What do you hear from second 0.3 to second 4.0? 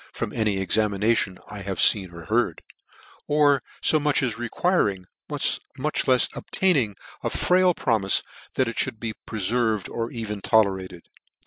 any examination I have feen or heard) or fo